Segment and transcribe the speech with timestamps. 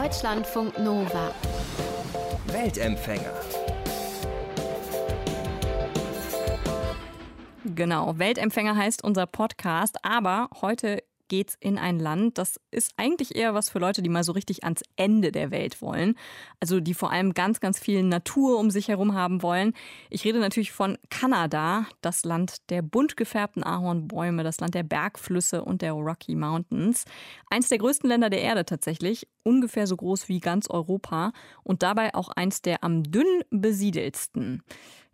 [0.00, 1.32] Deutschlandfunk Nova.
[2.48, 3.32] Weltempfänger.
[7.64, 13.54] Genau, Weltempfänger heißt unser Podcast, aber heute geht's in ein Land, das ist eigentlich eher
[13.54, 16.16] was für Leute, die mal so richtig ans Ende der Welt wollen.
[16.60, 19.72] Also die vor allem ganz, ganz viel Natur um sich herum haben wollen.
[20.10, 25.64] Ich rede natürlich von Kanada, das Land der bunt gefärbten Ahornbäume, das Land der Bergflüsse
[25.64, 27.04] und der Rocky Mountains.
[27.50, 32.14] Eins der größten Länder der Erde tatsächlich, ungefähr so groß wie ganz Europa und dabei
[32.14, 34.62] auch eins der am dünn besiedelsten.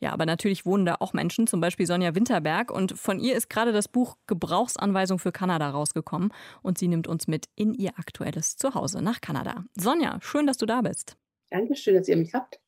[0.00, 2.70] Ja, aber natürlich wohnen da auch Menschen, zum Beispiel Sonja Winterberg.
[2.70, 6.32] Und von ihr ist gerade das Buch Gebrauchsanweisung für Kanada rausgekommen.
[6.62, 9.64] Und sie nimmt uns mit in ihr aktuelles Zuhause nach Kanada.
[9.76, 11.16] Sonja, schön, dass du da bist.
[11.50, 12.60] Dankeschön, dass ihr mich habt.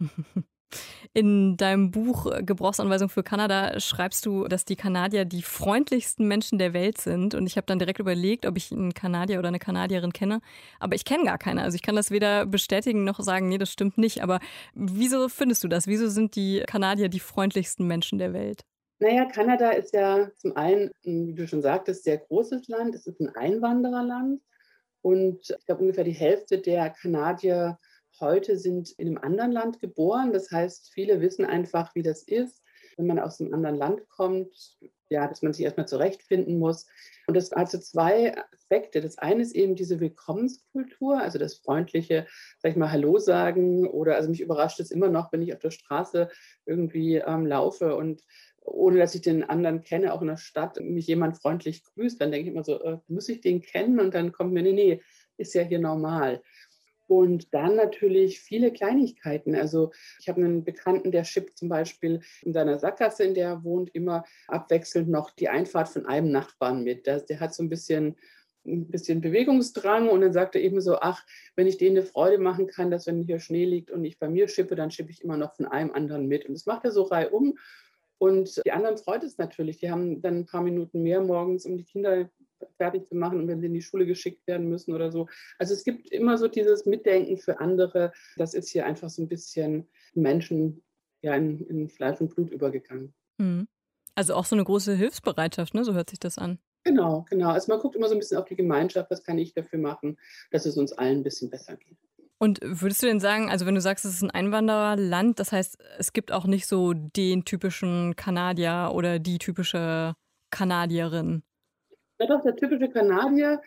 [1.14, 6.58] In deinem Buch äh, Gebrauchsanweisung für Kanada schreibst du, dass die Kanadier die freundlichsten Menschen
[6.58, 7.34] der Welt sind.
[7.34, 10.40] Und ich habe dann direkt überlegt, ob ich einen Kanadier oder eine Kanadierin kenne.
[10.80, 11.62] Aber ich kenne gar keine.
[11.62, 14.22] Also ich kann das weder bestätigen noch sagen, nee, das stimmt nicht.
[14.22, 14.40] Aber
[14.74, 15.86] wieso findest du das?
[15.86, 18.64] Wieso sind die Kanadier die freundlichsten Menschen der Welt?
[18.98, 22.94] Naja, Kanada ist ja zum einen, wie du schon sagtest, sehr großes Land.
[22.94, 24.40] Es ist ein Einwandererland.
[25.02, 27.78] Und ich glaube, ungefähr die Hälfte der Kanadier
[28.22, 30.32] heute sind in einem anderen Land geboren.
[30.32, 32.62] Das heißt, viele wissen einfach, wie das ist,
[32.96, 34.78] wenn man aus einem anderen Land kommt,
[35.10, 36.86] ja, dass man sich erstmal zurechtfinden muss.
[37.26, 39.02] Und das hat so zwei Aspekte.
[39.02, 42.26] Das eine ist eben diese Willkommenskultur, also das freundliche,
[42.58, 45.60] sag ich mal, Hallo sagen oder also mich überrascht es immer noch, wenn ich auf
[45.60, 46.30] der Straße
[46.64, 48.22] irgendwie ähm, laufe und
[48.64, 52.30] ohne dass ich den anderen kenne, auch in der Stadt, mich jemand freundlich grüßt, dann
[52.30, 53.98] denke ich immer so, äh, muss ich den kennen?
[53.98, 55.02] Und dann kommt mir, nee, nee,
[55.36, 56.42] ist ja hier normal.
[57.12, 59.54] Und dann natürlich viele Kleinigkeiten.
[59.54, 63.64] Also ich habe einen Bekannten, der schippt zum Beispiel in seiner Sackgasse, in der er
[63.64, 67.06] wohnt, immer abwechselnd noch die Einfahrt von einem Nachbarn mit.
[67.06, 68.16] Der, hat so ein bisschen
[68.64, 71.22] ein bisschen Bewegungsdrang und dann sagt er eben so, ach,
[71.54, 74.30] wenn ich denen eine Freude machen kann, dass wenn hier Schnee liegt und ich bei
[74.30, 76.46] mir schippe, dann schippe ich immer noch von einem anderen mit.
[76.46, 77.58] Und das macht er so reihum.
[78.16, 79.76] Und die anderen freut es natürlich.
[79.76, 82.30] Die haben dann ein paar Minuten mehr morgens, um die Kinder
[82.76, 85.28] fertig zu machen und wenn sie in die Schule geschickt werden müssen oder so.
[85.58, 88.12] Also es gibt immer so dieses Mitdenken für andere.
[88.36, 90.82] Das ist hier einfach so ein bisschen Menschen
[91.22, 93.14] ja, in, in Fleisch und Blut übergegangen.
[93.38, 93.68] Mhm.
[94.14, 95.84] Also auch so eine große Hilfsbereitschaft, ne?
[95.84, 96.58] so hört sich das an.
[96.84, 97.50] Genau, genau.
[97.50, 100.18] Also man guckt immer so ein bisschen auf die Gemeinschaft, was kann ich dafür machen,
[100.50, 101.96] dass es uns allen ein bisschen besser geht.
[102.38, 105.78] Und würdest du denn sagen, also wenn du sagst, es ist ein Einwandererland, das heißt,
[105.98, 110.14] es gibt auch nicht so den typischen Kanadier oder die typische
[110.50, 111.44] Kanadierin?
[112.22, 113.60] Ja, doch, der typische Kanadier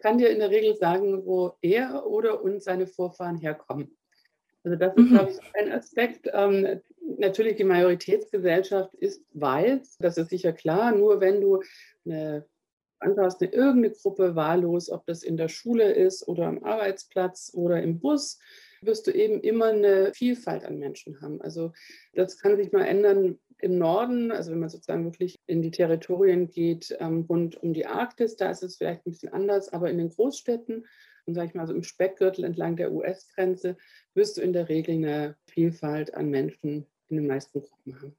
[0.00, 3.96] kann dir in der Regel sagen, wo er oder und seine Vorfahren herkommen.
[4.64, 5.14] Also das ist, mhm.
[5.14, 6.28] glaube ich, ein Aspekt.
[6.30, 6.82] Ähm,
[7.18, 10.92] natürlich, die Majoritätsgesellschaft ist weiß, das ist sicher klar.
[10.92, 11.62] Nur wenn du
[12.04, 12.44] eine,
[12.98, 17.82] anschaust, eine irgendeine Gruppe wahllos, ob das in der Schule ist oder am Arbeitsplatz oder
[17.82, 18.38] im Bus,
[18.84, 21.40] wirst du eben immer eine Vielfalt an Menschen haben.
[21.40, 21.72] Also
[22.12, 26.48] das kann sich mal ändern, im Norden, also wenn man sozusagen wirklich in die Territorien
[26.48, 29.98] geht, ähm, rund um die Arktis, da ist es vielleicht ein bisschen anders, aber in
[29.98, 30.84] den Großstädten
[31.26, 33.76] und sage ich mal so im Speckgürtel entlang der US-Grenze,
[34.14, 38.16] wirst du in der Regel eine Vielfalt an Menschen in den meisten Gruppen haben.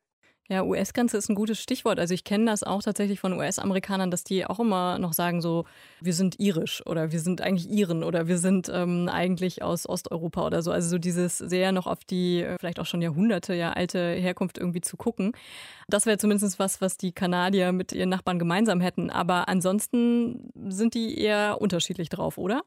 [0.50, 2.00] Ja, US-Grenze ist ein gutes Stichwort.
[2.00, 5.64] Also ich kenne das auch tatsächlich von US-Amerikanern, dass die auch immer noch sagen so,
[6.02, 10.46] wir sind irisch oder wir sind eigentlich Iren oder wir sind ähm, eigentlich aus Osteuropa
[10.46, 10.72] oder so.
[10.72, 14.58] Also so dieses sehr noch auf die äh, vielleicht auch schon Jahrhunderte ja alte Herkunft
[14.58, 15.31] irgendwie zu gucken.
[15.88, 19.10] Das wäre zumindest was, was die Kanadier mit ihren Nachbarn gemeinsam hätten.
[19.10, 22.64] Aber ansonsten sind die eher unterschiedlich drauf, oder?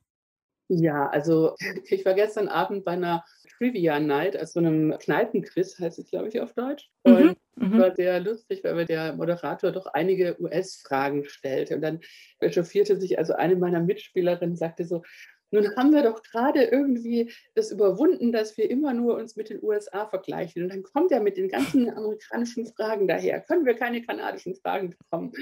[0.69, 1.54] Ja, also
[1.88, 3.25] ich war gestern Abend bei einer
[3.59, 6.91] Trivia Night, also einem Kneipenquiz, heißt es, glaube ich, auf Deutsch.
[7.04, 11.77] Mhm, und mhm, war sehr lustig, weil der Moderator doch einige US-Fragen stellte.
[11.77, 12.00] Und dann
[12.41, 15.03] echauffierte sich also eine meiner Mitspielerinnen, sagte so,
[15.51, 19.62] nun haben wir doch gerade irgendwie das überwunden, dass wir immer nur uns mit den
[19.62, 20.65] USA vergleichen.
[20.65, 23.41] Und dann kommt er mit den ganzen amerikanischen Fragen daher.
[23.41, 25.33] Können wir keine kanadischen Fragen bekommen?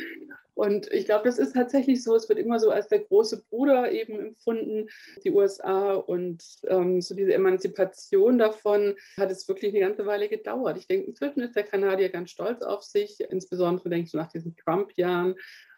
[0.55, 2.15] Und ich glaube, das ist tatsächlich so.
[2.15, 4.89] Es wird immer so als der große Bruder eben empfunden,
[5.25, 5.95] die USA.
[5.95, 10.79] Und ähm, so diese Emanzipation davon hat es wirklich eine ganze Weile gedauert.
[10.79, 14.55] Ich denke, inzwischen ist der Kanadier ganz stolz auf sich, insbesondere denke ich nach diesen
[14.57, 15.35] Trump-Jahren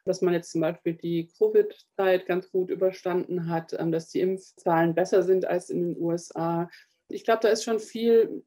[0.06, 4.94] dass man jetzt zum Beispiel die Covid-Zeit ganz gut überstanden hat, ähm, dass die Impfzahlen
[4.94, 6.70] besser sind als in den USA.
[7.08, 8.44] Ich glaube, da ist schon viel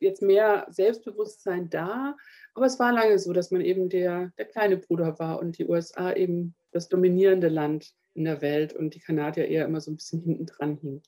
[0.00, 2.16] jetzt mehr Selbstbewusstsein da.
[2.54, 5.66] Aber es war lange so, dass man eben der, der kleine Bruder war und die
[5.66, 9.96] USA eben das dominierende Land in der Welt und die Kanadier eher immer so ein
[9.96, 11.02] bisschen hinten dran hingen.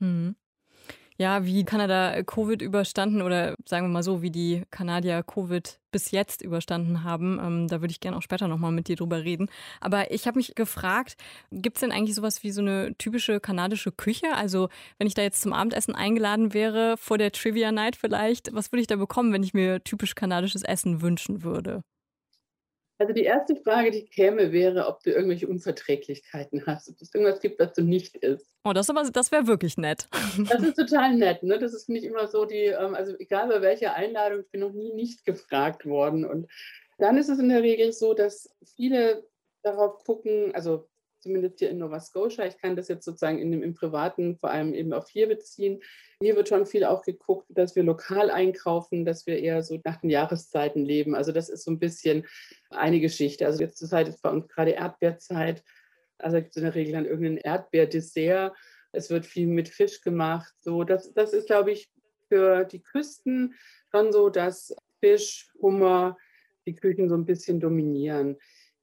[0.00, 0.36] Mhm.
[1.20, 6.12] Ja, wie Kanada Covid überstanden oder sagen wir mal so, wie die Kanadier Covid bis
[6.12, 7.40] jetzt überstanden haben.
[7.42, 9.48] Ähm, da würde ich gerne auch später nochmal mit dir drüber reden.
[9.80, 11.16] Aber ich habe mich gefragt,
[11.50, 14.32] gibt es denn eigentlich sowas wie so eine typische kanadische Küche?
[14.36, 14.68] Also
[14.98, 18.82] wenn ich da jetzt zum Abendessen eingeladen wäre, vor der Trivia Night vielleicht, was würde
[18.82, 21.82] ich da bekommen, wenn ich mir typisch kanadisches Essen wünschen würde?
[23.00, 27.40] Also die erste Frage, die käme, wäre, ob du irgendwelche Unverträglichkeiten hast, ob es irgendwas
[27.40, 28.50] gibt, was du nicht isst.
[28.64, 30.08] Oh, das, das wäre wirklich nett.
[30.50, 31.44] Das ist total nett.
[31.44, 31.60] Ne?
[31.60, 34.72] Das ist nicht immer so die, ähm, also egal bei welcher Einladung, ich bin noch
[34.72, 36.24] nie nicht gefragt worden.
[36.24, 36.48] Und
[36.98, 39.24] dann ist es in der Regel so, dass viele
[39.62, 40.88] darauf gucken, also
[41.20, 42.46] zumindest hier in Nova Scotia.
[42.46, 45.80] Ich kann das jetzt sozusagen in dem, im Privaten vor allem eben auf hier beziehen.
[46.20, 50.00] Hier wird schon viel auch geguckt, dass wir lokal einkaufen, dass wir eher so nach
[50.00, 51.14] den Jahreszeiten leben.
[51.14, 52.26] Also das ist so ein bisschen
[52.70, 53.46] eine Geschichte.
[53.46, 55.62] Also jetzt zur Zeit ist bei uns gerade Erdbeerzeit.
[56.18, 58.52] Also gibt es in der Regel dann irgendein Erdbeerdessert.
[58.92, 60.52] Es wird viel mit Fisch gemacht.
[60.58, 61.90] So, das, das ist, glaube ich,
[62.28, 63.54] für die Küsten
[63.90, 66.16] schon so, dass Fisch, Hummer
[66.66, 68.36] die Küchen so ein bisschen dominieren.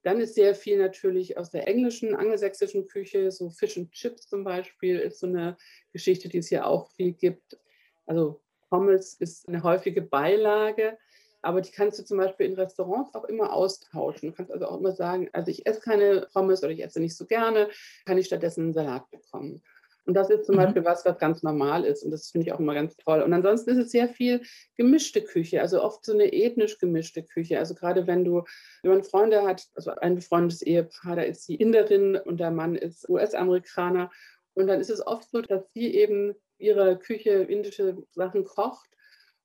[0.06, 4.44] Dann ist sehr viel natürlich aus der englischen, angelsächsischen Küche, so Fish and Chips zum
[4.44, 5.58] Beispiel, ist so eine
[5.94, 7.58] Geschichte, die es hier auch viel gibt.
[8.06, 10.96] Also Pommes ist eine häufige Beilage,
[11.42, 14.30] aber die kannst du zum Beispiel in Restaurants auch immer austauschen.
[14.30, 17.18] Du kannst also auch immer sagen, also ich esse keine Pommes oder ich esse nicht
[17.18, 17.68] so gerne,
[18.06, 19.64] kann ich stattdessen einen Salat bekommen.
[20.06, 20.60] Und das ist zum mhm.
[20.60, 22.04] Beispiel was, was ganz normal ist.
[22.04, 23.22] Und das finde ich auch immer ganz toll.
[23.22, 24.42] Und ansonsten ist es sehr viel
[24.78, 27.58] gemischte Küche, also oft so eine ethnisch gemischte Küche.
[27.58, 28.44] Also gerade wenn du,
[28.84, 32.76] wenn man Freunde hat, also ein befreundetes Ehepaar, da ist die Inderin und der Mann
[32.76, 34.12] ist US-Amerikaner.
[34.54, 38.90] Und dann ist es oft so, dass sie eben ihre Küche indische Sachen kocht.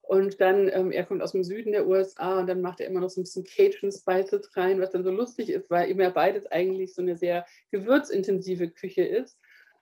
[0.02, 2.98] Und dann, ähm, er kommt aus dem Süden der USA und dann macht er immer
[2.98, 6.46] noch so ein bisschen Cajun Spices rein, was dann so lustig ist, weil immer beides
[6.46, 9.38] eigentlich so eine sehr gewürzintensive Küche ist.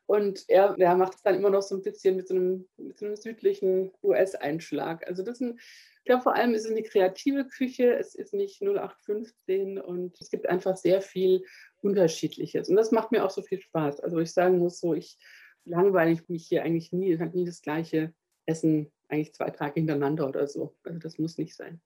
[0.08, 2.98] Und er, er macht es dann immer noch so ein bisschen mit so einem, mit
[2.98, 5.06] so einem südlichen US-Einschlag.
[5.06, 7.94] Also das sind, ich glaube, vor allem ist es eine kreative Küche.
[7.94, 11.44] Es ist nicht 0815 und es gibt einfach sehr viel
[11.82, 12.70] Unterschiedliches.
[12.70, 14.00] Und das macht mir auch so viel Spaß.
[14.00, 15.18] Also ich sagen muss, so ich
[15.66, 17.12] langweile mich hier eigentlich nie.
[17.12, 18.14] Ich habe nie das gleiche
[18.46, 20.74] Essen, eigentlich zwei Tage hintereinander oder so.
[20.84, 21.82] Also das muss nicht sein.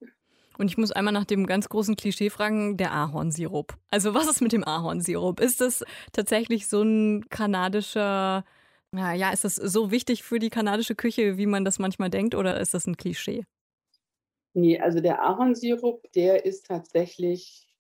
[0.58, 3.76] Und ich muss einmal nach dem ganz großen Klischee fragen, der Ahornsirup.
[3.90, 5.40] Also was ist mit dem Ahornsirup?
[5.40, 8.44] Ist das tatsächlich so ein kanadischer,
[8.94, 12.60] ja, ist das so wichtig für die kanadische Küche, wie man das manchmal denkt, oder
[12.60, 13.44] ist das ein Klischee?
[14.54, 17.71] Nee, also der Ahornsirup, der ist tatsächlich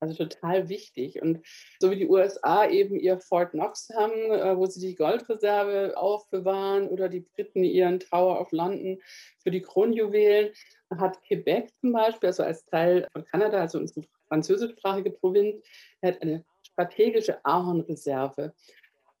[0.00, 1.20] also total wichtig.
[1.20, 1.44] Und
[1.80, 6.88] so wie die USA eben ihr Fort Knox haben, äh, wo sie die Goldreserve aufbewahren,
[6.88, 9.00] oder die Briten ihren Tower of London
[9.42, 10.52] für die Kronjuwelen,
[10.96, 15.62] hat Quebec zum Beispiel, also als Teil von Kanada, also unsere französischsprachige Provinz,
[16.02, 18.54] hat eine strategische Ahornreserve.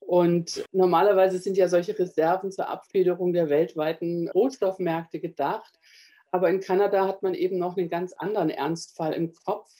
[0.00, 5.78] Und normalerweise sind ja solche Reserven zur Abfederung der weltweiten Rohstoffmärkte gedacht.
[6.30, 9.70] Aber in Kanada hat man eben noch einen ganz anderen Ernstfall im Kopf,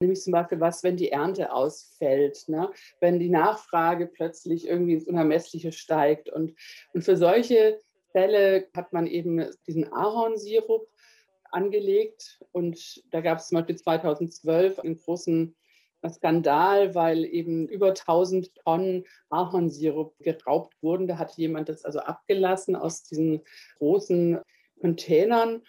[0.00, 2.70] nämlich zum Beispiel was, wenn die Ernte ausfällt, ne?
[3.00, 6.30] wenn die Nachfrage plötzlich irgendwie ins Unermessliche steigt.
[6.30, 6.54] Und,
[6.94, 7.80] und für solche
[8.12, 10.88] Fälle hat man eben diesen Ahornsirup
[11.52, 12.40] angelegt.
[12.52, 15.54] Und da gab es zum Beispiel 2012 einen großen
[16.08, 21.06] Skandal, weil eben über 1000 Tonnen Ahornsirup geraubt wurden.
[21.06, 23.42] Da hat jemand das also abgelassen aus diesen
[23.78, 24.40] großen
[24.80, 25.62] Containern.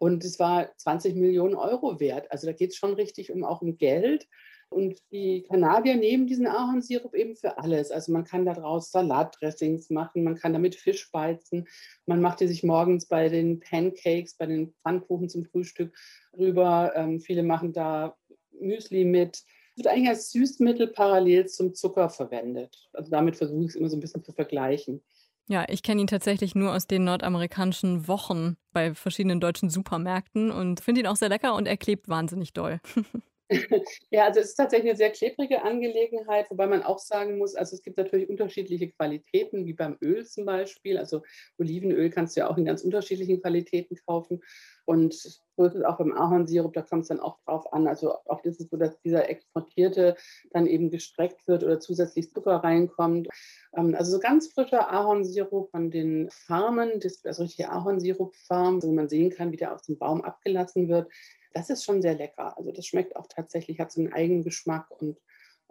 [0.00, 2.32] Und es war 20 Millionen Euro wert.
[2.32, 4.26] Also da geht es schon richtig um auch um Geld.
[4.70, 7.90] Und die Kanadier nehmen diesen Ahornsirup eben für alles.
[7.90, 11.66] Also man kann daraus Salatdressings machen, man kann damit Fisch beizen,
[12.06, 15.94] man macht die sich morgens bei den Pancakes, bei den Pfannkuchen zum Frühstück
[16.38, 16.92] rüber.
[16.94, 18.16] Ähm, viele machen da
[18.58, 19.42] Müsli mit.
[19.72, 22.88] Es wird eigentlich als Süßmittel parallel zum Zucker verwendet.
[22.94, 25.02] Also damit versuche ich es immer so ein bisschen zu vergleichen.
[25.50, 30.78] Ja, ich kenne ihn tatsächlich nur aus den nordamerikanischen Wochen bei verschiedenen deutschen Supermärkten und
[30.78, 32.78] finde ihn auch sehr lecker und er klebt wahnsinnig doll.
[34.10, 37.74] Ja, also es ist tatsächlich eine sehr klebrige Angelegenheit, wobei man auch sagen muss, also
[37.74, 40.98] es gibt natürlich unterschiedliche Qualitäten, wie beim Öl zum Beispiel.
[40.98, 41.22] Also
[41.58, 44.40] Olivenöl kannst du ja auch in ganz unterschiedlichen Qualitäten kaufen.
[44.84, 47.86] Und so ist es auch beim Ahornsirup, da kommt es dann auch drauf an.
[47.86, 50.16] Also oft ist es so, dass dieser exportierte
[50.52, 53.28] dann eben gestreckt wird oder zusätzlich Zucker reinkommt.
[53.76, 59.08] Ähm, also so ganz frischer Ahornsirup von den Farmen, das, also richtige Ahornsirupfarm, wo man
[59.08, 61.10] sehen kann, wie der aus dem Baum abgelassen wird,
[61.52, 62.56] das ist schon sehr lecker.
[62.56, 65.18] Also das schmeckt auch tatsächlich, hat so einen eigenen Geschmack und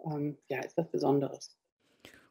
[0.04, 1.56] ähm, ja, ist was Besonderes.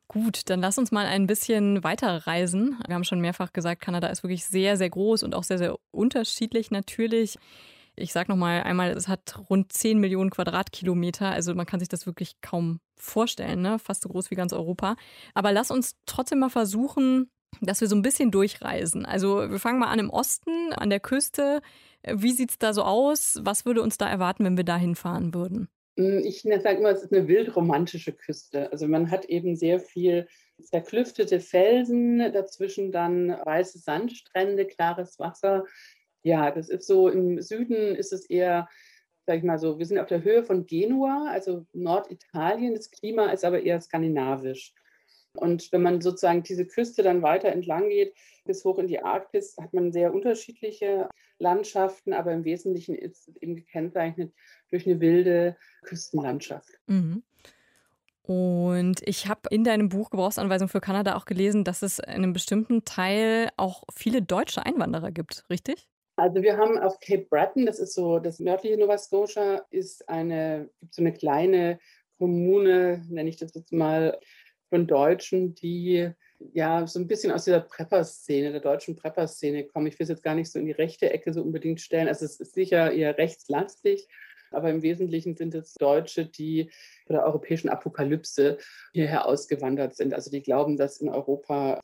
[0.08, 2.80] Gut, dann lass uns mal ein bisschen weiterreisen.
[2.88, 5.78] Wir haben schon mehrfach gesagt, Kanada ist wirklich sehr, sehr groß und auch sehr, sehr
[5.92, 7.38] unterschiedlich natürlich.
[8.00, 12.06] Ich sage nochmal einmal, es hat rund 10 Millionen Quadratkilometer, also man kann sich das
[12.06, 13.80] wirklich kaum vorstellen, ne?
[13.80, 14.96] fast so groß wie ganz Europa.
[15.34, 17.30] Aber lass uns trotzdem mal versuchen,
[17.62, 19.06] dass wir so ein bisschen durchreisen.
[19.06, 21.62] Also wir fangen mal an im Osten, an der Küste.
[22.08, 23.40] Wie sieht es da so aus?
[23.42, 25.68] Was würde uns da erwarten, wenn wir da hinfahren würden?
[25.98, 28.72] Hm, ich sage immer, es ist eine wildromantische Küste.
[28.72, 30.28] Also man hat eben sehr viel
[30.62, 35.66] zerklüftete Felsen, dazwischen dann weiße Sandstrände, klares Wasser.
[36.24, 38.68] Ja, das ist so, im Süden ist es eher,
[39.26, 42.76] sag ich mal so, wir sind auf der Höhe von Genua, also Norditalien.
[42.76, 44.74] Das Klima ist aber eher skandinavisch.
[45.34, 48.14] Und wenn man sozusagen diese Küste dann weiter entlang geht,
[48.46, 51.08] bis hoch in die Arktis, hat man sehr unterschiedliche
[51.38, 54.34] Landschaften, aber im Wesentlichen ist es eben gekennzeichnet
[54.70, 56.80] durch eine wilde Küstenlandschaft.
[56.88, 57.24] Mhm.
[58.24, 62.34] Und ich habe in deinem Buch Gebrauchsanweisung für Kanada auch gelesen, dass es in einem
[62.34, 65.88] bestimmten Teil auch viele deutsche Einwanderer gibt, richtig?
[66.20, 70.70] Also wir haben auf Cape Breton, das ist so das nördliche Nova Scotia, ist eine,
[70.82, 71.80] gibt so eine kleine
[72.18, 74.20] Kommune, nenne ich das jetzt mal,
[74.70, 76.12] von Deutschen, die
[76.54, 79.88] ja so ein bisschen aus dieser Prepper-Szene, der deutschen Prepper-Szene kommen.
[79.88, 82.10] Ich will es jetzt gar nicht so in die rechte Ecke so unbedingt stellen.
[82.10, 84.08] Also es ist sicher eher rechtslastig,
[84.52, 86.70] aber im Wesentlichen sind es Deutsche, die
[87.08, 88.58] von der europäischen Apokalypse
[88.94, 90.14] hierher ausgewandert sind.
[90.14, 91.80] Also die glauben, dass in Europa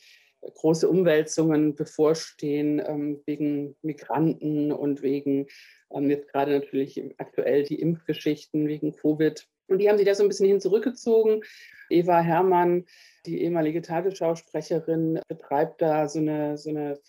[0.54, 5.48] große Umwälzungen bevorstehen ähm, wegen Migranten und wegen
[5.94, 9.48] ähm, jetzt gerade natürlich aktuell die Impfgeschichten wegen Covid.
[9.68, 11.42] Und die haben sich da so ein bisschen hin zurückgezogen.
[11.90, 12.86] Eva Herrmann,
[13.26, 17.00] die ehemalige Tagesschausprecherin, betreibt da so eine, so eine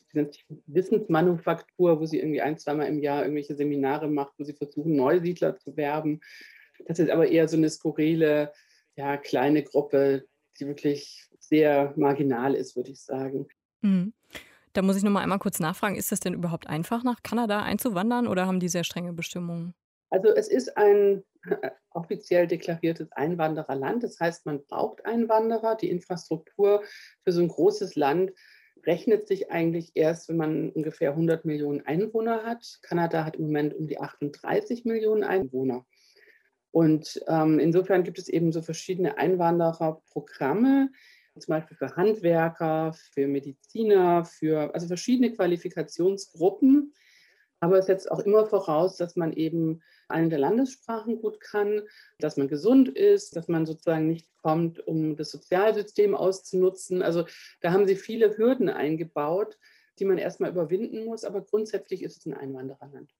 [0.66, 5.58] Wissensmanufaktur, wo sie irgendwie ein, zweimal im Jahr irgendwelche Seminare macht, wo sie versuchen, Neusiedler
[5.58, 6.20] zu werben.
[6.86, 8.52] Das ist aber eher so eine skurrile,
[8.96, 10.24] ja, kleine Gruppe,
[10.56, 13.46] die wirklich sehr marginal ist, würde ich sagen.
[13.82, 14.12] Mhm.
[14.72, 17.62] Da muss ich noch mal einmal kurz nachfragen, ist das denn überhaupt einfach, nach Kanada
[17.62, 19.75] einzuwandern oder haben die sehr strenge Bestimmungen?
[20.10, 21.25] Also es ist ein
[21.90, 24.02] offiziell deklariertes Einwandererland.
[24.02, 25.76] Das heißt, man braucht Einwanderer.
[25.76, 26.82] Die Infrastruktur
[27.22, 28.32] für so ein großes Land
[28.84, 32.78] rechnet sich eigentlich erst, wenn man ungefähr 100 Millionen Einwohner hat.
[32.82, 35.86] Kanada hat im Moment um die 38 Millionen Einwohner.
[36.76, 40.90] Und ähm, insofern gibt es eben so verschiedene Einwandererprogramme,
[41.38, 46.92] zum Beispiel für Handwerker, für Mediziner, für also verschiedene Qualifikationsgruppen.
[47.61, 51.80] Aber es setzt auch immer voraus, dass man eben eine der Landessprachen gut kann,
[52.18, 57.00] dass man gesund ist, dass man sozusagen nicht kommt, um das Sozialsystem auszunutzen.
[57.00, 57.25] Also
[57.62, 59.56] da haben sie viele Hürden eingebaut,
[59.99, 61.25] die man erstmal überwinden muss.
[61.25, 63.14] Aber grundsätzlich ist es ein Einwandererland.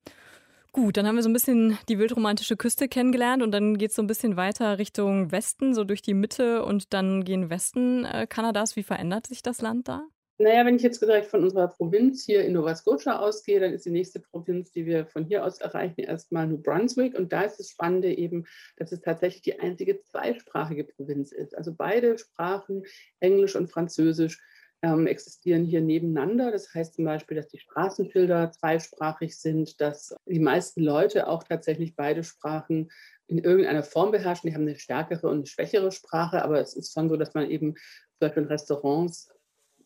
[0.77, 3.97] Gut, dann haben wir so ein bisschen die wildromantische Küste kennengelernt und dann geht es
[3.97, 8.27] so ein bisschen weiter Richtung Westen, so durch die Mitte und dann gehen Westen äh,
[8.27, 8.77] Kanadas.
[8.77, 10.07] Wie verändert sich das Land da?
[10.37, 13.87] Naja, wenn ich jetzt direkt von unserer Provinz hier in Nova Scotia ausgehe, dann ist
[13.87, 17.19] die nächste Provinz, die wir von hier aus erreichen, erstmal New Brunswick.
[17.19, 18.45] Und da ist das Spannende eben,
[18.77, 21.57] dass es tatsächlich die einzige zweisprachige Provinz ist.
[21.57, 22.85] Also beide Sprachen,
[23.21, 24.43] Englisch und Französisch,
[24.87, 26.53] ähm, existieren hier nebeneinander.
[26.53, 31.97] Das heißt zum Beispiel, dass die Straßenschilder zweisprachig sind, dass die meisten Leute auch tatsächlich
[31.97, 32.91] beide Sprachen
[33.27, 34.49] in irgendeiner Form beherrschen.
[34.49, 37.51] Die haben eine stärkere und eine schwächere Sprache, aber es ist schon so, dass man
[37.51, 39.31] eben zum Beispiel in Restaurants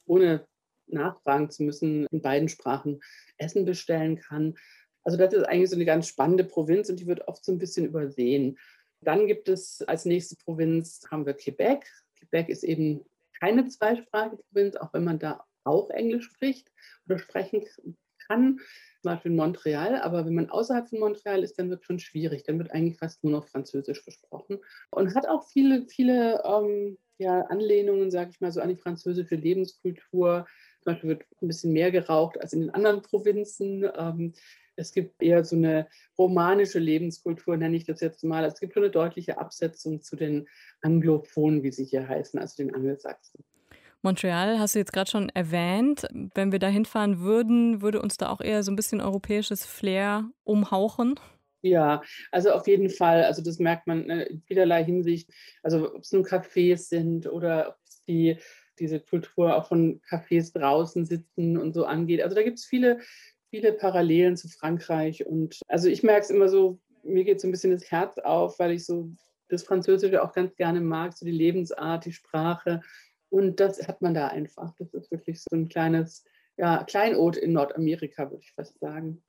[0.05, 0.47] ohne
[0.87, 3.01] nachfragen zu müssen, in beiden Sprachen
[3.39, 4.55] Essen bestellen kann.
[5.03, 7.59] Also das ist eigentlich so eine ganz spannende Provinz und die wird oft so ein
[7.59, 8.59] bisschen übersehen.
[9.01, 11.87] Dann gibt es als nächste Provinz haben wir Quebec.
[12.19, 13.03] Quebec ist eben
[13.41, 16.71] keine zweisprachige Provinz, auch wenn man da auch Englisch spricht
[17.07, 17.65] oder sprechen
[18.27, 18.59] kann,
[19.03, 20.01] zum Beispiel in Montreal.
[20.01, 22.45] Aber wenn man außerhalb von Montreal ist, dann wird es schon schwierig.
[22.45, 24.59] Dann wird eigentlich fast nur noch Französisch gesprochen
[24.91, 29.35] und hat auch viele, viele ähm, ja, Anlehnungen, sage ich mal, so an die französische
[29.35, 30.47] Lebenskultur.
[30.83, 33.87] Zum Beispiel wird ein bisschen mehr geraucht als in den anderen Provinzen.
[33.97, 34.33] Ähm,
[34.77, 35.87] es gibt eher so eine
[36.19, 38.45] romanische Lebenskultur, nenne ich das jetzt mal.
[38.45, 40.49] Es gibt schon eine deutliche Absetzung zu den
[40.83, 43.45] Anglophonen, wie sie hier heißen, also den Angelsachsen.
[44.03, 46.07] Montreal hast du jetzt gerade schon erwähnt.
[46.35, 50.31] Wenn wir da hinfahren würden, würde uns da auch eher so ein bisschen europäisches Flair
[50.45, 51.21] umhauchen?
[51.63, 53.25] Ja, also auf jeden Fall.
[53.25, 55.31] Also das merkt man ne, in vielerlei Hinsicht.
[55.63, 58.39] Also ob es nun Cafés sind oder ob es die,
[58.79, 62.23] diese Kultur auch von Cafés draußen sitzen und so angeht.
[62.23, 63.01] Also da gibt es viele,
[63.51, 65.27] viele Parallelen zu Frankreich.
[65.27, 68.59] Und also ich merke es immer so, mir geht so ein bisschen das Herz auf,
[68.59, 69.11] weil ich so
[69.49, 72.81] das Französische auch ganz gerne mag, so die Lebensart, die Sprache.
[73.29, 74.75] Und das hat man da einfach.
[74.79, 76.25] Das ist wirklich so ein kleines
[76.57, 79.23] ja, Kleinod in Nordamerika, würde ich fast sagen.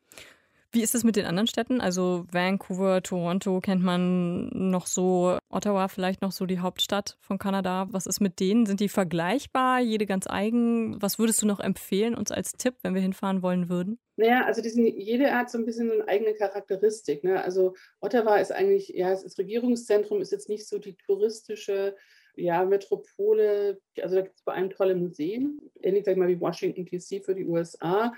[0.73, 1.81] Wie ist es mit den anderen Städten?
[1.81, 7.87] Also Vancouver, Toronto kennt man noch so, Ottawa vielleicht noch so die Hauptstadt von Kanada.
[7.91, 8.65] Was ist mit denen?
[8.65, 11.01] Sind die vergleichbar, jede ganz eigen?
[11.01, 13.99] Was würdest du noch empfehlen uns als Tipp, wenn wir hinfahren wollen würden?
[14.15, 17.25] Naja, also die sind, jede hat so ein bisschen so eine eigene Charakteristik.
[17.25, 17.43] Ne?
[17.43, 21.97] Also Ottawa ist eigentlich, ja, das Regierungszentrum ist jetzt nicht so die touristische
[22.35, 26.39] ja, Metropole, also da gibt es vor allem tolle Museen, ähnlich sag ich mal wie
[26.39, 28.13] Washington DC für die USA,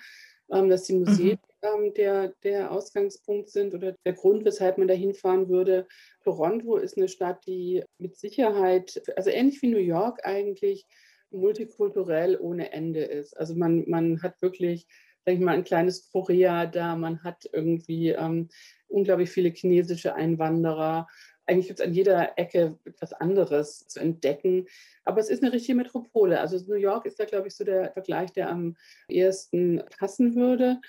[0.51, 1.52] ähm, dass die Museen mhm.
[1.63, 5.87] Ähm, der, der Ausgangspunkt sind oder der Grund, weshalb man da hinfahren würde.
[6.23, 10.85] Toronto ist eine Stadt, die mit Sicherheit, also ähnlich wie New York eigentlich,
[11.31, 13.35] multikulturell ohne Ende ist.
[13.37, 14.87] Also man, man hat wirklich,
[15.25, 18.49] sag ich mal, ein kleines Korea da, man hat irgendwie ähm,
[18.87, 21.07] unglaublich viele chinesische Einwanderer.
[21.45, 24.67] Eigentlich gibt es an jeder Ecke etwas anderes zu entdecken.
[25.03, 26.39] Aber es ist eine richtige Metropole.
[26.39, 28.77] Also New York ist da, glaube ich, so der Vergleich, der am
[29.09, 30.79] ehesten passen würde.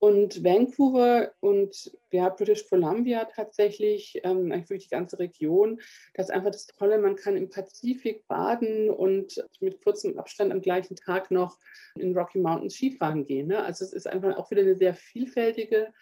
[0.00, 5.80] Und Vancouver und ja, British Columbia tatsächlich, ähm, eigentlich wirklich die ganze Region,
[6.14, 10.60] das ist einfach das Tolle, man kann im Pazifik baden und mit kurzem Abstand am
[10.60, 11.58] gleichen Tag noch
[11.96, 13.48] in Rocky Mountains Skifahren gehen.
[13.48, 13.62] Ne?
[13.64, 15.92] Also es ist einfach auch wieder eine sehr vielfältige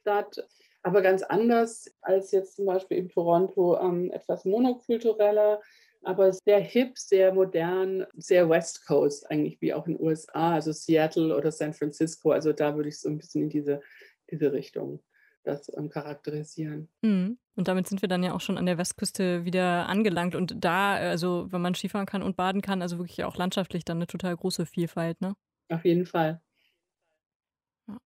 [0.00, 0.46] Stadt,
[0.82, 5.60] aber ganz anders als jetzt zum Beispiel in Toronto, ähm, etwas monokultureller
[6.02, 10.72] aber sehr hip, sehr modern, sehr West Coast eigentlich, wie auch in den USA, also
[10.72, 12.30] Seattle oder San Francisco.
[12.30, 13.80] Also da würde ich so ein bisschen in diese,
[14.30, 15.02] diese Richtung
[15.42, 16.88] das ähm, charakterisieren.
[17.02, 17.38] Mhm.
[17.56, 20.34] Und damit sind wir dann ja auch schon an der Westküste wieder angelangt.
[20.34, 23.98] Und da, also wenn man Skifahren kann und baden kann, also wirklich auch landschaftlich dann
[23.98, 25.34] eine total große Vielfalt, ne?
[25.68, 26.40] Auf jeden Fall.
[27.86, 27.98] Ja.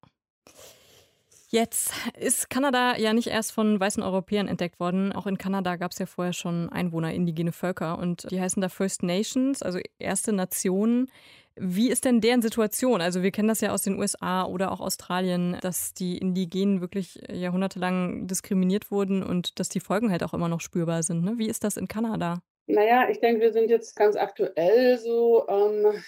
[1.54, 5.12] Jetzt ist Kanada ja nicht erst von weißen Europäern entdeckt worden.
[5.12, 8.68] Auch in Kanada gab es ja vorher schon Einwohner, indigene Völker und die heißen da
[8.68, 11.06] First Nations, also erste Nationen.
[11.54, 13.00] Wie ist denn deren Situation?
[13.00, 17.22] Also wir kennen das ja aus den USA oder auch Australien, dass die Indigenen wirklich
[17.30, 21.22] jahrhundertelang diskriminiert wurden und dass die Folgen halt auch immer noch spürbar sind.
[21.22, 21.34] Ne?
[21.36, 22.42] Wie ist das in Kanada?
[22.66, 26.02] Naja, ich denke, wir sind jetzt ganz aktuell so ähm,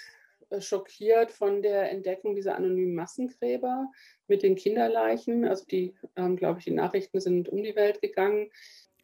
[0.51, 3.93] äh, schockiert von der Entdeckung dieser anonymen Massengräber
[4.29, 5.45] mit den Kinderleichen.
[5.45, 8.51] Also die, ähm, glaube ich, die Nachrichten sind um die Welt gegangen.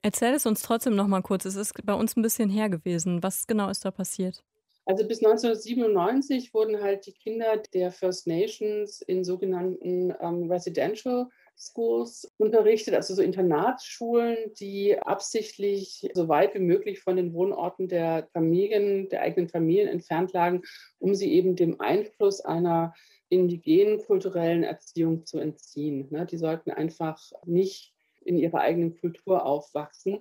[0.02, 1.44] Erzähl es uns trotzdem noch mal kurz.
[1.44, 3.22] Es ist bei uns ein bisschen her gewesen.
[3.22, 4.42] Was genau ist da passiert?
[4.84, 12.32] Also bis 1997 wurden halt die Kinder der First Nations in sogenannten ähm, Residential Schools
[12.38, 19.08] unterrichtet, also so Internatsschulen, die absichtlich so weit wie möglich von den Wohnorten der Familien,
[19.08, 20.62] der eigenen Familien entfernt lagen,
[20.98, 22.94] um sie eben dem Einfluss einer
[23.28, 26.08] indigenen kulturellen Erziehung zu entziehen.
[26.10, 26.26] Ne?
[26.26, 30.20] Die sollten einfach nicht in ihrer eigenen Kultur aufwachsen.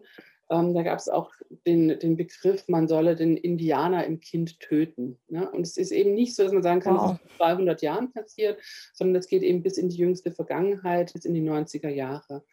[0.51, 1.31] Ähm, da gab es auch
[1.65, 5.17] den, den Begriff, man solle den Indianer im Kind töten.
[5.29, 5.49] Ne?
[5.49, 7.11] Und es ist eben nicht so, dass man sagen kann, wow.
[7.11, 8.59] das ist 200 Jahren passiert,
[8.93, 12.43] sondern das geht eben bis in die jüngste Vergangenheit, bis in die 90er Jahre.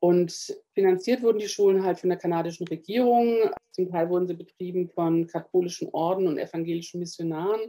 [0.00, 3.50] Und finanziert wurden die Schulen halt von der kanadischen Regierung.
[3.72, 7.60] Zum Teil wurden sie betrieben von katholischen Orden und evangelischen Missionaren.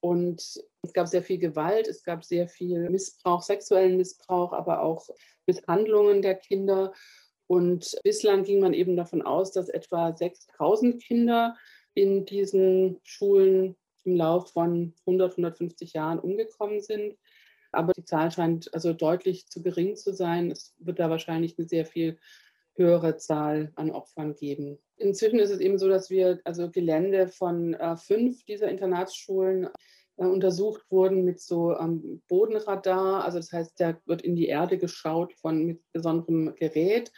[0.00, 0.40] Und
[0.82, 5.08] es gab sehr viel Gewalt, es gab sehr viel Missbrauch, sexuellen Missbrauch, aber auch
[5.46, 6.92] Misshandlungen der Kinder.
[7.48, 11.56] Und bislang ging man eben davon aus, dass etwa 6000 Kinder
[11.94, 17.16] in diesen Schulen im Lauf von 100, 150 Jahren umgekommen sind.
[17.72, 20.50] Aber die Zahl scheint also deutlich zu gering zu sein.
[20.50, 22.18] Es wird da wahrscheinlich eine sehr viel
[22.76, 24.78] höhere Zahl an Opfern geben.
[24.96, 29.68] Inzwischen ist es eben so, dass wir also Gelände von äh, fünf dieser Internatsschulen
[30.16, 33.24] äh, untersucht wurden mit so ähm, Bodenradar.
[33.24, 37.12] Also das heißt, da wird in die Erde geschaut von mit besonderem Gerät.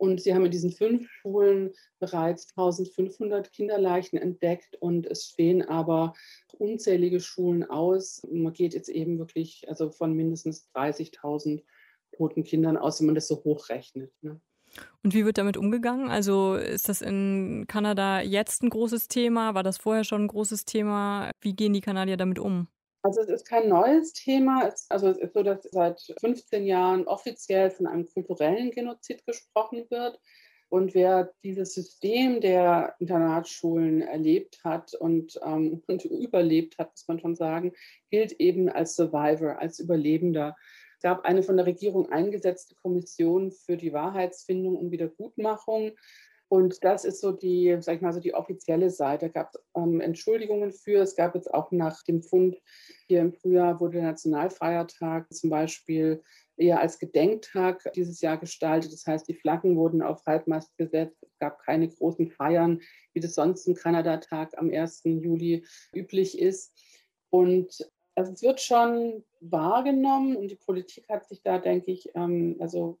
[0.00, 6.14] Und sie haben in diesen fünf Schulen bereits 1500 Kinderleichen entdeckt und es stehen aber
[6.56, 8.26] unzählige Schulen aus.
[8.32, 11.62] Man geht jetzt eben wirklich also von mindestens 30.000
[12.16, 14.10] toten Kindern aus, wenn man das so hochrechnet.
[14.22, 14.40] Ne?
[15.02, 16.08] Und wie wird damit umgegangen?
[16.08, 19.52] Also ist das in Kanada jetzt ein großes Thema?
[19.52, 21.30] War das vorher schon ein großes Thema?
[21.42, 22.68] Wie gehen die Kanadier damit um?
[23.02, 24.68] Also es ist kein neues Thema.
[24.68, 29.86] Es, also es ist so, dass seit 15 Jahren offiziell von einem kulturellen Genozid gesprochen
[29.88, 30.20] wird.
[30.68, 37.18] Und wer dieses System der Internatsschulen erlebt hat und, ähm, und überlebt hat, muss man
[37.18, 37.72] schon sagen,
[38.10, 40.56] gilt eben als Survivor, als Überlebender.
[40.96, 45.92] Es gab eine von der Regierung eingesetzte Kommission für die Wahrheitsfindung und Wiedergutmachung.
[46.50, 49.26] Und das ist so die, sag ich mal, so die offizielle Seite.
[49.26, 51.00] Da gab es ähm, Entschuldigungen für.
[51.00, 52.60] Es gab jetzt auch nach dem Fund
[53.06, 56.20] hier im Frühjahr wurde der Nationalfeiertag zum Beispiel
[56.56, 58.92] eher als Gedenktag dieses Jahr gestaltet.
[58.92, 61.22] Das heißt, die Flaggen wurden auf Halbmast gesetzt.
[61.22, 62.80] Es gab keine großen Feiern,
[63.12, 65.02] wie das sonst im Kanada-Tag am 1.
[65.04, 66.76] Juli üblich ist.
[67.30, 72.56] Und also es wird schon wahrgenommen und die Politik hat sich da, denke ich, ähm,
[72.58, 72.98] also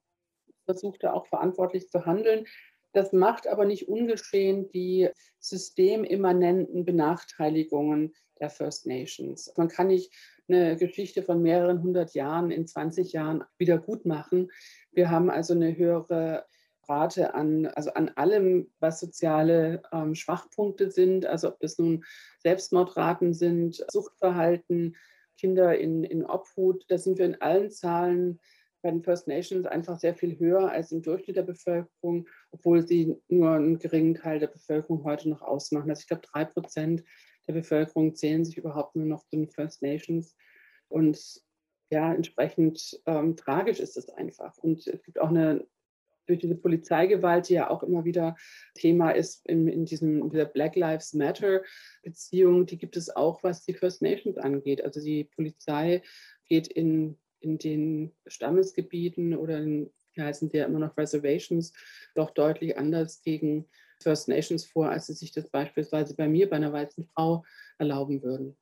[0.66, 2.46] versucht da auch verantwortlich zu handeln.
[2.92, 9.52] Das macht aber nicht ungeschehen die systemimmanenten Benachteiligungen der First Nations.
[9.56, 10.12] Man kann nicht
[10.48, 14.50] eine Geschichte von mehreren hundert Jahren in 20 Jahren wieder gut machen.
[14.90, 16.44] Wir haben also eine höhere
[16.88, 22.04] Rate an, also an allem, was soziale ähm, Schwachpunkte sind, also ob das nun
[22.38, 24.96] Selbstmordraten sind, Suchtverhalten,
[25.38, 28.40] Kinder in, in Obhut, da sind wir in allen Zahlen
[28.82, 33.16] bei den First Nations einfach sehr viel höher als im Durchschnitt der Bevölkerung, obwohl sie
[33.28, 35.90] nur einen geringen Teil der Bevölkerung heute noch ausmachen.
[35.90, 37.04] Also ich glaube, drei Prozent
[37.46, 40.36] der Bevölkerung zählen sich überhaupt nur noch zu den First Nations.
[40.88, 41.42] Und
[41.90, 44.56] ja, entsprechend ähm, tragisch ist es einfach.
[44.58, 45.66] Und es gibt auch eine,
[46.26, 48.36] durch diese Polizeigewalt, die ja auch immer wieder
[48.74, 53.64] Thema ist in, in, diesem, in dieser Black Lives Matter-Beziehung, die gibt es auch, was
[53.64, 54.84] die First Nations angeht.
[54.84, 56.02] Also die Polizei
[56.46, 61.72] geht in, in den Stammesgebieten oder in, wie heißen die ja immer noch Reservations,
[62.14, 63.66] doch deutlich anders gegen
[64.02, 67.44] First Nations vor, als sie sich das beispielsweise bei mir, bei einer weißen Frau,
[67.78, 68.56] erlauben würden.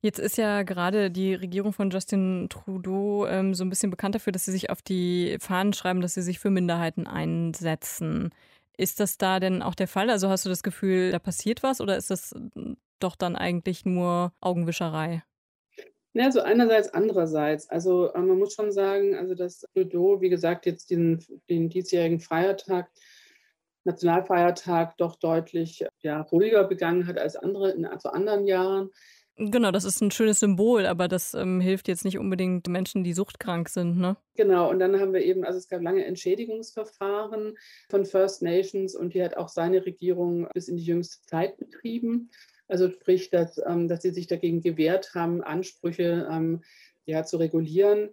[0.00, 4.32] Jetzt ist ja gerade die Regierung von Justin Trudeau ähm, so ein bisschen bekannt dafür,
[4.34, 8.30] dass sie sich auf die Fahnen schreiben, dass sie sich für Minderheiten einsetzen.
[8.76, 10.10] Ist das da denn auch der Fall?
[10.10, 12.34] Also hast du das Gefühl, da passiert was oder ist das
[12.98, 15.22] doch dann eigentlich nur Augenwischerei?
[16.16, 17.68] Ja, so einerseits, andererseits.
[17.68, 22.20] Also äh, man muss schon sagen, also dass Trudeau, wie gesagt, jetzt den, den diesjährigen
[22.20, 22.88] Feiertag,
[23.82, 28.90] Nationalfeiertag doch deutlich ja, ruhiger begangen hat als andere in also anderen Jahren.
[29.36, 33.12] Genau, das ist ein schönes Symbol, aber das ähm, hilft jetzt nicht unbedingt Menschen, die
[33.12, 34.16] suchtkrank sind, ne?
[34.36, 37.56] Genau, und dann haben wir eben, also es gab lange Entschädigungsverfahren
[37.90, 42.30] von First Nations und die hat auch seine Regierung bis in die jüngste Zeit betrieben.
[42.68, 46.62] Also sprich, dass, ähm, dass sie sich dagegen gewehrt haben, Ansprüche ähm,
[47.06, 48.10] ja, zu regulieren.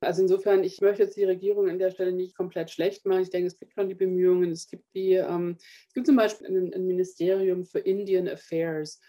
[0.00, 3.20] Also insofern, ich möchte jetzt die Regierung an der Stelle nicht komplett schlecht machen.
[3.20, 4.50] Ich denke, es gibt schon die Bemühungen.
[4.50, 5.56] Es gibt die, ähm,
[5.88, 9.00] es gibt zum Beispiel ein, ein Ministerium für Indian Affairs.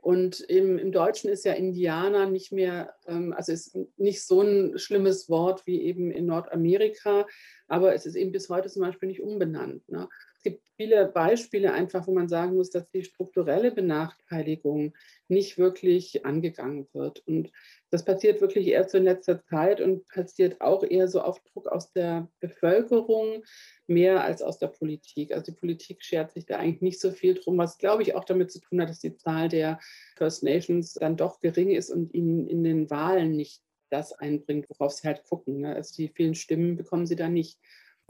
[0.00, 4.78] Und im, im, Deutschen ist ja Indianer nicht mehr, ähm, also ist nicht so ein
[4.78, 7.26] schlimmes Wort wie eben in Nordamerika,
[7.66, 9.86] aber es ist eben bis heute zum Beispiel nicht umbenannt.
[9.88, 10.08] Ne?
[10.48, 14.94] Es gibt viele Beispiele einfach, wo man sagen muss, dass die strukturelle Benachteiligung
[15.28, 17.26] nicht wirklich angegangen wird.
[17.26, 17.50] Und
[17.90, 21.92] das passiert wirklich erst in letzter Zeit und passiert auch eher so auf Druck aus
[21.92, 23.44] der Bevölkerung,
[23.86, 25.32] mehr als aus der Politik.
[25.32, 28.24] Also die Politik schert sich da eigentlich nicht so viel drum, was glaube ich auch
[28.24, 29.78] damit zu tun hat, dass die Zahl der
[30.16, 34.92] First Nations dann doch gering ist und ihnen in den Wahlen nicht das einbringt, worauf
[34.92, 35.60] sie halt gucken.
[35.60, 35.74] Ne?
[35.74, 37.58] Also die vielen Stimmen bekommen sie da nicht.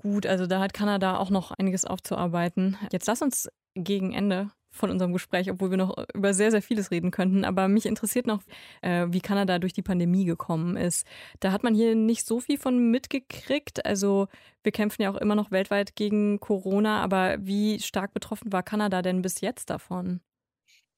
[0.01, 2.79] Gut, also da hat Kanada auch noch einiges aufzuarbeiten.
[2.93, 6.93] Jetzt lass uns gegen Ende von unserem Gespräch, obwohl wir noch über sehr, sehr vieles
[6.93, 7.45] reden könnten.
[7.45, 8.41] Aber mich interessiert noch,
[8.81, 11.05] äh, wie Kanada durch die Pandemie gekommen ist.
[11.41, 13.85] Da hat man hier nicht so viel von mitgekriegt.
[13.85, 14.29] Also
[14.63, 17.03] wir kämpfen ja auch immer noch weltweit gegen Corona.
[17.03, 20.21] Aber wie stark betroffen war Kanada denn bis jetzt davon?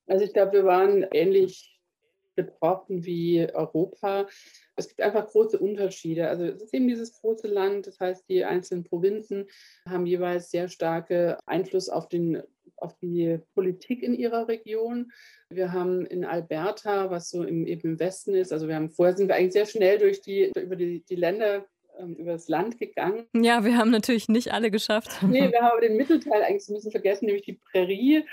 [0.09, 1.70] Also ich glaube, wir waren ähnlich
[2.43, 4.27] betroffen wie Europa.
[4.77, 6.29] Es gibt einfach große Unterschiede.
[6.29, 9.47] Also es ist eben dieses große Land, das heißt, die einzelnen Provinzen
[9.89, 12.43] haben jeweils sehr starke Einfluss auf, den,
[12.77, 15.13] auf die Politik in ihrer Region.
[15.51, 19.17] Wir haben in Alberta, was so im, eben im Westen ist, also wir haben vorher
[19.17, 21.67] sind wir eigentlich sehr schnell durch die, über die, die Länder
[22.01, 23.27] ähm, über das Land gegangen.
[23.35, 25.23] Ja, wir haben natürlich nicht alle geschafft.
[25.23, 28.25] Nee, wir haben den Mittelteil eigentlich so ein bisschen vergessen, nämlich die Prärie.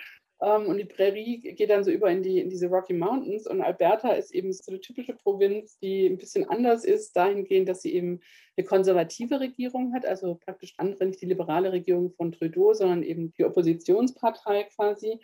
[0.41, 3.47] Ähm, und die Prärie geht dann so über in, die, in diese Rocky Mountains.
[3.47, 7.81] Und Alberta ist eben so eine typische Provinz, die ein bisschen anders ist, dahingehend, dass
[7.81, 8.19] sie eben
[8.55, 13.33] eine konservative Regierung hat, also praktisch andere, nicht die liberale Regierung von Trudeau, sondern eben
[13.33, 15.19] die Oppositionspartei quasi.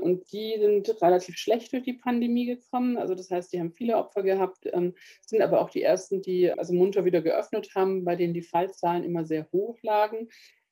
[0.00, 2.96] Und die sind relativ schlecht durch die Pandemie gekommen.
[2.96, 4.94] Also das heißt, die haben viele Opfer gehabt, ähm,
[5.26, 9.04] sind aber auch die ersten, die also munter wieder geöffnet haben, bei denen die Fallzahlen
[9.04, 10.28] immer sehr hoch lagen.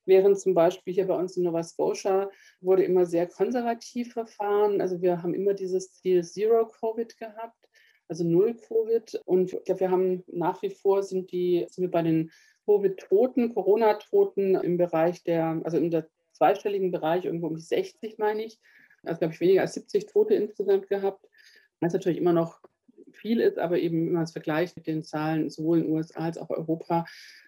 [0.07, 4.81] Während zum Beispiel hier bei uns in Nova Scotia wurde immer sehr konservativ verfahren.
[4.81, 7.69] Also wir haben immer dieses Ziel Zero Covid gehabt,
[8.09, 9.21] also Null Covid.
[9.25, 12.31] Und ich glaube, wir haben nach wie vor sind die, sind wir bei den
[12.67, 18.45] Covid-Toten, Corona-Toten im Bereich der, also in der zweistelligen Bereich, irgendwo um die 60, meine
[18.45, 18.61] ich.
[19.03, 21.29] Also glaube ich weniger als 70 Tote insgesamt gehabt.
[21.81, 22.61] Was natürlich immer noch
[23.17, 26.21] viel ist, aber eben, wenn man es vergleicht mit den Zahlen sowohl in den USA
[26.21, 27.05] als auch Europa,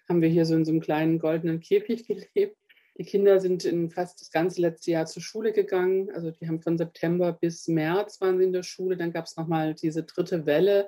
[0.07, 2.57] haben wir hier so in so einem kleinen goldenen Käfig gelebt.
[2.97, 6.09] Die Kinder sind in fast das ganze letzte Jahr zur Schule gegangen.
[6.11, 8.97] Also die haben von September bis März waren sie in der Schule.
[8.97, 10.85] Dann gab es nochmal diese dritte Welle.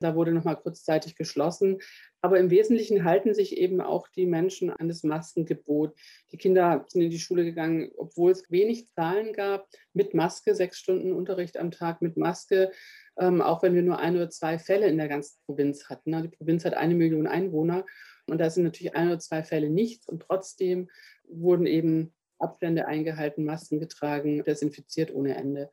[0.00, 1.78] Da wurde nochmal kurzzeitig geschlossen.
[2.20, 5.94] Aber im Wesentlichen halten sich eben auch die Menschen an das Maskengebot.
[6.32, 10.78] Die Kinder sind in die Schule gegangen, obwohl es wenig Zahlen gab, mit Maske, sechs
[10.78, 12.72] Stunden Unterricht am Tag mit Maske,
[13.18, 16.10] ähm, auch wenn wir nur ein oder zwei Fälle in der ganzen Provinz hatten.
[16.10, 16.22] Ne?
[16.22, 17.84] Die Provinz hat eine Million Einwohner
[18.26, 20.88] und da sind natürlich ein oder zwei Fälle nichts und trotzdem
[21.24, 25.70] wurden eben Abstände eingehalten, Masken getragen, desinfiziert ohne Ende.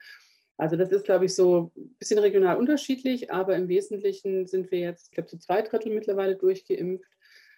[0.58, 4.80] Also das ist, glaube ich, so ein bisschen regional unterschiedlich, aber im Wesentlichen sind wir
[4.80, 7.10] jetzt, ich glaube, zu zwei Drittel mittlerweile durchgeimpft.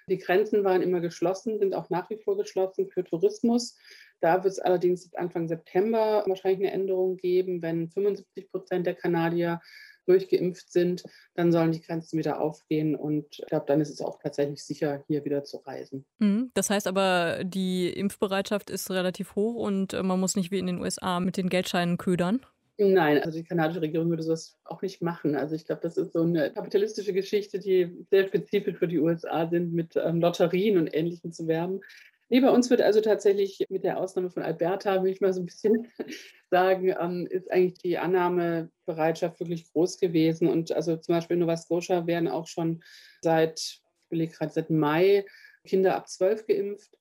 [0.08, 3.78] Die Grenzen waren immer geschlossen, sind auch nach wie vor geschlossen für Tourismus.
[4.20, 9.60] Da wird es allerdings Anfang September wahrscheinlich eine Änderung geben, wenn 75 Prozent der Kanadier
[10.06, 11.04] durchgeimpft sind,
[11.36, 15.04] dann sollen die Grenzen wieder aufgehen und ich glaube, dann ist es auch tatsächlich sicher,
[15.08, 16.06] hier wieder zu reisen.
[16.20, 16.52] Mhm.
[16.54, 20.68] Das heißt aber, die Impfbereitschaft ist relativ hoch und äh, man muss nicht wie in
[20.68, 22.46] den USA mit den Geldscheinen ködern.
[22.84, 25.36] Nein, also die kanadische Regierung würde das auch nicht machen.
[25.36, 29.48] Also ich glaube, das ist so eine kapitalistische Geschichte, die sehr spezifisch für die USA
[29.48, 31.82] sind, mit ähm, Lotterien und Ähnlichem zu werben.
[32.30, 35.42] Nee, bei uns wird also tatsächlich mit der Ausnahme von Alberta, will ich mal so
[35.42, 35.92] ein bisschen
[36.50, 40.48] sagen, ähm, ist eigentlich die Annahmebereitschaft wirklich groß gewesen.
[40.48, 42.82] Und also zum Beispiel in Nova Scotia werden auch schon
[43.22, 45.24] seit, ich gerade seit Mai
[45.66, 46.98] Kinder ab zwölf geimpft.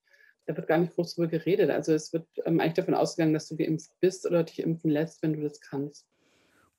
[0.51, 1.71] Da wird gar nicht groß darüber geredet.
[1.71, 5.23] Also es wird ähm, eigentlich davon ausgegangen, dass du geimpft bist oder dich impfen lässt,
[5.23, 6.09] wenn du das kannst.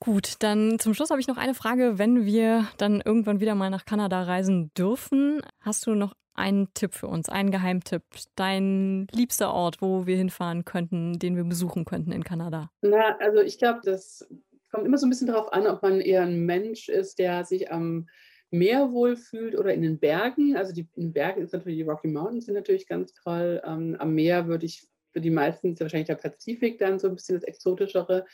[0.02, 1.98] Gut, dann zum Schluss habe ich noch eine Frage.
[1.98, 6.96] Wenn wir dann irgendwann wieder mal nach Kanada reisen dürfen, hast du noch einen Tipp
[6.96, 8.04] für uns, einen Geheimtipp,
[8.36, 12.72] dein liebster Ort, wo wir hinfahren könnten, den wir besuchen könnten in Kanada?
[12.82, 14.28] Na, also ich glaube, das
[14.70, 17.72] kommt immer so ein bisschen darauf an, ob man eher ein Mensch ist, der sich
[17.72, 18.10] am
[18.52, 20.56] Meer wohlfühlt oder in den Bergen.
[20.56, 23.62] Also die, in den Bergen ist natürlich die Rocky Mountains sind natürlich ganz toll.
[23.66, 27.16] Ähm, am Meer würde ich für die meisten ist wahrscheinlich der Pazifik dann so ein
[27.16, 28.26] bisschen das Exotischere.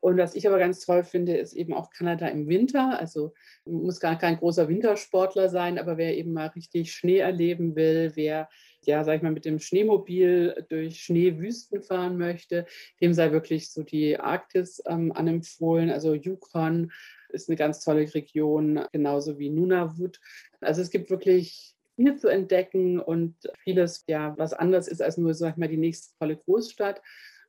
[0.00, 2.98] Und was ich aber ganz toll finde, ist eben auch Kanada im Winter.
[2.98, 8.12] Also muss gar kein großer Wintersportler sein, aber wer eben mal richtig Schnee erleben will,
[8.14, 8.48] wer
[8.84, 12.66] ja, sag ich mal, mit dem Schneemobil durch Schneewüsten fahren möchte,
[13.00, 15.90] dem sei wirklich so die Arktis ähm, anempfohlen.
[15.90, 16.90] Also Yukon
[17.32, 20.20] ist eine ganz tolle Region, genauso wie Nunavut.
[20.60, 25.34] Also es gibt wirklich viel zu entdecken und vieles, ja, was anders ist als nur,
[25.34, 27.00] sag ich mal, die nächste tolle Großstadt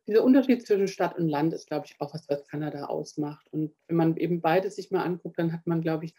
[0.07, 3.47] dieser Unterschied zwischen Stadt und Land ist, glaube ich, auch was, was Kanada ausmacht.
[3.51, 6.15] Und wenn man eben beides sich mal anguckt, dann hat man, glaube ich,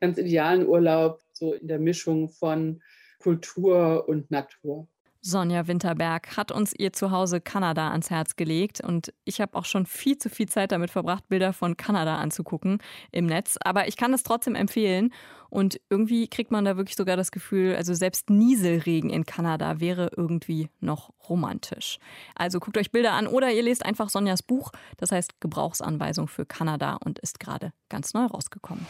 [0.00, 2.82] ganz idealen Urlaub, so in der Mischung von
[3.20, 4.88] Kultur und Natur.
[5.28, 9.84] Sonja Winterberg hat uns ihr Zuhause Kanada ans Herz gelegt und ich habe auch schon
[9.84, 12.78] viel zu viel Zeit damit verbracht, Bilder von Kanada anzugucken
[13.12, 13.58] im Netz.
[13.60, 15.12] Aber ich kann es trotzdem empfehlen
[15.50, 20.10] und irgendwie kriegt man da wirklich sogar das Gefühl, also selbst Nieselregen in Kanada wäre
[20.16, 21.98] irgendwie noch romantisch.
[22.34, 26.46] Also guckt euch Bilder an oder ihr lest einfach Sonjas Buch, das heißt Gebrauchsanweisung für
[26.46, 28.86] Kanada und ist gerade ganz neu rausgekommen.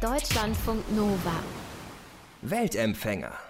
[0.00, 1.42] Deutschlandfunk Nova.
[2.42, 3.47] Weltempfänger.